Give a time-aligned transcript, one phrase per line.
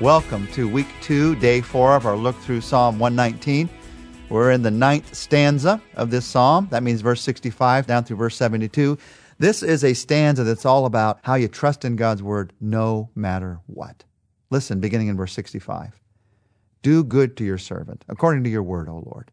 [0.00, 3.68] Welcome to week two, day four of our look through Psalm 119.
[4.28, 6.68] We're in the ninth stanza of this psalm.
[6.70, 8.96] That means verse 65 down through verse 72.
[9.40, 13.58] This is a stanza that's all about how you trust in God's word no matter
[13.66, 14.04] what.
[14.50, 16.00] Listen, beginning in verse 65.
[16.82, 19.32] Do good to your servant, according to your word, O Lord.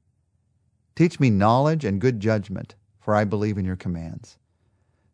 [0.95, 4.39] Teach me knowledge and good judgment, for I believe in your commands.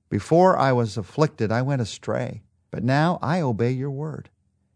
[0.07, 4.29] Before I was afflicted, I went astray, but now I obey your word.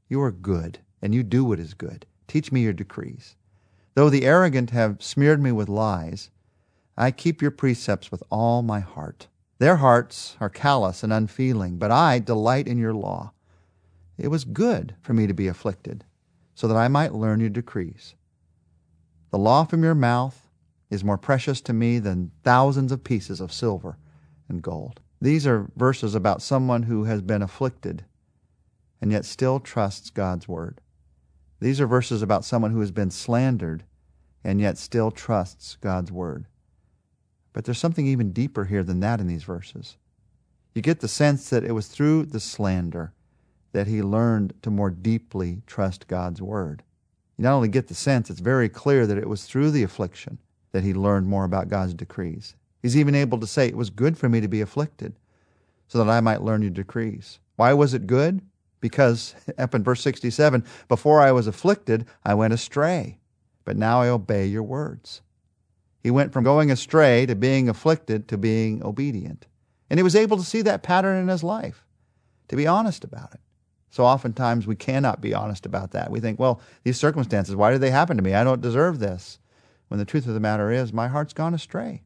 [0.08, 2.06] You are good, and you do what is good.
[2.28, 3.36] Teach me your decrees.
[3.96, 6.30] Though the arrogant have smeared me with lies,
[6.98, 9.28] I keep your precepts with all my heart.
[9.58, 13.32] Their hearts are callous and unfeeling, but I delight in your law.
[14.18, 16.04] It was good for me to be afflicted,
[16.54, 18.16] so that I might learn your decrees.
[19.32, 20.50] The law from your mouth
[20.90, 23.98] is more precious to me than thousands of pieces of silver
[24.48, 25.02] and gold.
[25.20, 28.06] These are verses about someone who has been afflicted
[29.02, 30.82] and yet still trusts God's word.
[31.60, 33.84] These are verses about someone who has been slandered
[34.44, 36.46] and yet still trusts God's word.
[37.54, 39.98] But there's something even deeper here than that in these verses.
[40.74, 43.14] You get the sense that it was through the slander
[43.72, 46.84] that he learned to more deeply trust God's word.
[47.38, 50.38] You not only get the sense, it's very clear that it was through the affliction
[50.72, 52.56] that he learned more about God's decrees.
[52.82, 55.16] He's even able to say, It was good for me to be afflicted,
[55.88, 57.40] so that I might learn your decrees.
[57.56, 58.42] Why was it good?
[58.86, 63.18] Because, up in verse 67, before I was afflicted, I went astray,
[63.64, 65.24] but now I obey your words.
[66.04, 69.48] He went from going astray to being afflicted to being obedient.
[69.90, 71.84] And he was able to see that pattern in his life,
[72.50, 73.40] to be honest about it.
[73.90, 76.12] So oftentimes we cannot be honest about that.
[76.12, 78.36] We think, well, these circumstances, why did they happen to me?
[78.36, 79.40] I don't deserve this.
[79.88, 82.04] When the truth of the matter is, my heart's gone astray.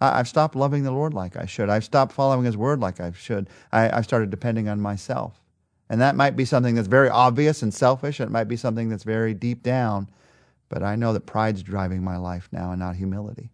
[0.00, 1.70] I've stopped loving the Lord like I should.
[1.70, 3.48] I've stopped following His word like I should.
[3.70, 5.43] I, have started depending on myself.
[5.88, 8.20] And that might be something that's very obvious and selfish.
[8.20, 10.08] And it might be something that's very deep down.
[10.68, 13.50] But I know that pride's driving my life now and not humility.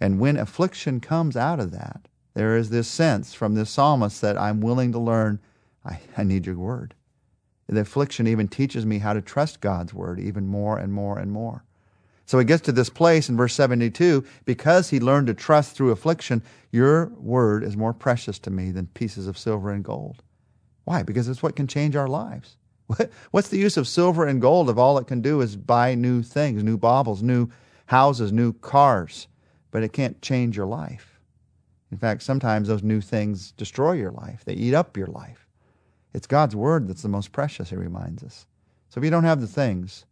[0.00, 4.38] And when affliction comes out of that, there is this sense from this psalmist that
[4.38, 5.40] I'm willing to learn,
[5.84, 6.94] I, I need your word.
[7.68, 11.30] The affliction even teaches me how to trust God's word even more and more and
[11.30, 11.64] more.
[12.24, 15.90] So he gets to this place in verse 72 because he learned to trust through
[15.90, 20.22] affliction, your word is more precious to me than pieces of silver and gold.
[20.88, 21.02] Why?
[21.02, 22.56] Because it's what can change our lives.
[23.30, 26.22] What's the use of silver and gold if all it can do is buy new
[26.22, 27.50] things, new baubles, new
[27.84, 29.28] houses, new cars,
[29.70, 31.20] but it can't change your life?
[31.92, 35.46] In fact, sometimes those new things destroy your life, they eat up your life.
[36.14, 38.46] It's God's word that's the most precious, he reminds us.
[38.88, 40.06] So if you don't have the things,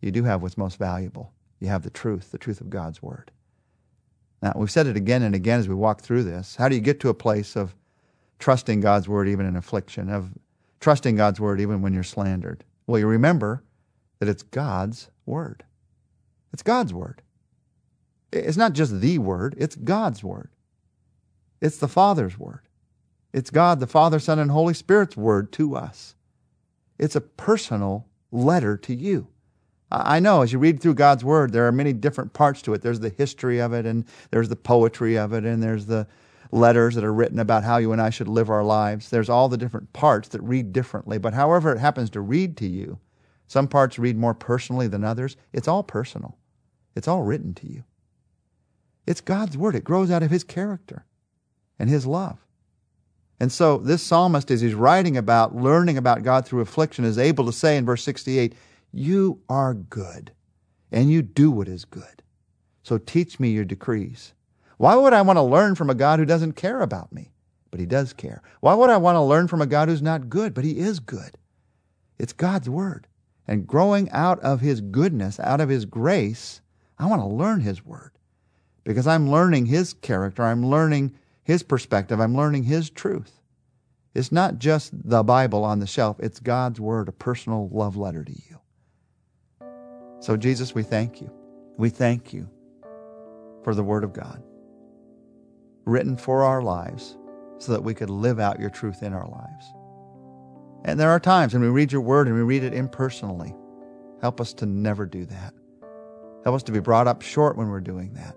[0.00, 1.32] you do have what's most valuable.
[1.60, 3.30] You have the truth, the truth of God's word.
[4.42, 6.56] Now, we've said it again and again as we walk through this.
[6.56, 7.76] How do you get to a place of
[8.38, 10.30] trusting God's word even in affliction, of
[10.80, 12.64] trusting God's word even when you're slandered.
[12.86, 13.64] Well, you remember
[14.18, 15.64] that it's God's word.
[16.52, 17.22] It's God's word.
[18.32, 20.50] It's not just the word, it's God's word.
[21.60, 22.60] It's the Father's word.
[23.32, 26.14] It's God, the Father, Son, and Holy Spirit's word to us.
[26.98, 29.28] It's a personal letter to you.
[29.90, 32.82] I know as you read through God's word, there are many different parts to it.
[32.82, 36.06] There's the history of it, and there's the poetry of it, and there's the
[36.52, 39.10] letters that are written about how you and I should live our lives.
[39.10, 42.66] There's all the different parts that read differently, but however it happens to read to
[42.66, 42.98] you,
[43.46, 45.36] some parts read more personally than others.
[45.52, 46.36] It's all personal.
[46.94, 47.84] It's all written to you.
[49.06, 49.74] It's God's word.
[49.74, 51.04] It grows out of his character
[51.78, 52.44] and his love.
[53.38, 57.44] And so this psalmist, as he's writing about learning about God through affliction, is able
[57.46, 58.54] to say in verse 68,
[58.92, 60.32] You are good,
[60.90, 62.22] and you do what is good.
[62.82, 64.32] So teach me your decrees.
[64.76, 67.32] Why would I want to learn from a God who doesn't care about me?
[67.70, 68.42] But he does care.
[68.60, 70.54] Why would I want to learn from a God who's not good?
[70.54, 71.36] But he is good.
[72.18, 73.06] It's God's word.
[73.46, 76.60] And growing out of his goodness, out of his grace,
[76.98, 78.12] I want to learn his word.
[78.84, 83.40] Because I'm learning his character, I'm learning his perspective, I'm learning his truth.
[84.14, 88.24] It's not just the Bible on the shelf, it's God's word, a personal love letter
[88.24, 88.60] to you.
[90.20, 91.30] So, Jesus, we thank you.
[91.76, 92.48] We thank you
[93.62, 94.42] for the word of God
[95.86, 97.16] written for our lives
[97.58, 99.72] so that we could live out your truth in our lives.
[100.84, 103.54] And there are times when we read your word and we read it impersonally.
[104.20, 105.54] Help us to never do that.
[106.44, 108.36] Help us to be brought up short when we're doing that.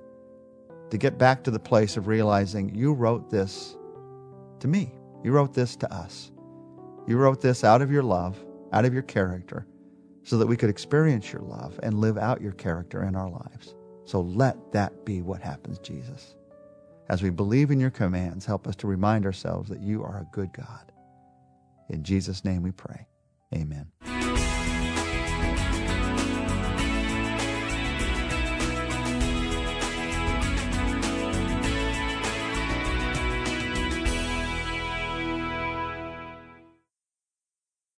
[0.91, 3.77] To get back to the place of realizing you wrote this
[4.59, 4.93] to me.
[5.23, 6.31] You wrote this to us.
[7.07, 9.67] You wrote this out of your love, out of your character,
[10.23, 13.75] so that we could experience your love and live out your character in our lives.
[14.05, 16.35] So let that be what happens, Jesus.
[17.09, 20.27] As we believe in your commands, help us to remind ourselves that you are a
[20.31, 20.91] good God.
[21.89, 23.07] In Jesus' name we pray.
[23.53, 23.87] Amen.